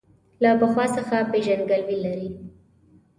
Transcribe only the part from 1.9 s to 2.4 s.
لري.